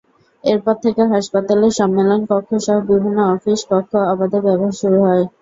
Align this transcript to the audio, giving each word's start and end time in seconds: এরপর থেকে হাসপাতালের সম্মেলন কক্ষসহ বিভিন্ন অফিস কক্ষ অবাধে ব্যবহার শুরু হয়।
এরপর 0.43 0.75
থেকে 0.83 1.01
হাসপাতালের 1.13 1.73
সম্মেলন 1.79 2.19
কক্ষসহ 2.29 2.77
বিভিন্ন 2.89 3.19
অফিস 3.33 3.59
কক্ষ 3.69 3.91
অবাধে 4.11 4.39
ব্যবহার 4.45 4.75
শুরু 4.81 4.99
হয়। 5.05 5.25